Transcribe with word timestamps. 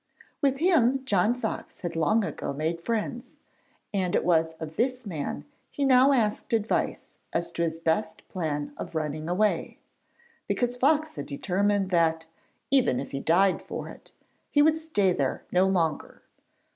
With 0.41 0.57
him, 0.57 1.05
John 1.05 1.35
Fox 1.35 1.81
had 1.81 1.95
long 1.95 2.25
ago 2.25 2.53
made 2.53 2.81
friends, 2.81 3.33
and 3.93 4.15
it 4.15 4.25
was 4.25 4.53
of 4.53 4.75
this 4.75 5.05
man 5.05 5.45
he 5.69 5.85
now 5.85 6.11
asked 6.11 6.53
advice 6.53 7.05
as 7.31 7.51
to 7.51 7.61
his 7.61 7.77
best 7.77 8.27
plan 8.27 8.73
of 8.77 8.95
running 8.95 9.29
away, 9.29 9.77
because 10.47 10.75
Fox 10.75 11.17
had 11.17 11.27
determined 11.27 11.91
that, 11.91 12.25
even 12.71 12.99
if 12.99 13.11
he 13.11 13.19
died 13.19 13.61
for 13.61 13.89
it, 13.89 14.11
he 14.49 14.63
would 14.63 14.79
stay 14.79 15.13
there 15.13 15.43
no 15.51 15.67
longer. 15.67 16.23